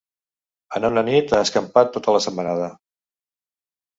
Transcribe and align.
En 0.77 0.85
una 0.87 1.03
nit 1.09 1.33
ha 1.35 1.41
escampat 1.47 1.93
tota 1.97 2.15
la 2.17 2.21
setmanada. 2.27 2.73